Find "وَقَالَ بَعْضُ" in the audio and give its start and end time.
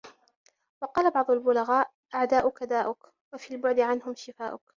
0.81-1.31